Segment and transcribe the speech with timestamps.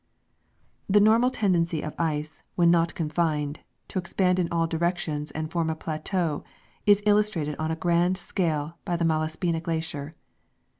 [0.47, 3.59] * The normal tendency of ice, when not confined,
[3.89, 6.43] to expand in all directions and form a plateau
[6.87, 10.11] is illustrated on a grand scale by the Malaspina glacier.